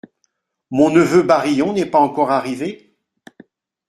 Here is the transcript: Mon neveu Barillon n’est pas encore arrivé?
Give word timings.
Mon 0.71 0.89
neveu 0.89 1.21
Barillon 1.21 1.73
n’est 1.73 1.85
pas 1.85 1.99
encore 1.99 2.31
arrivé? 2.31 2.97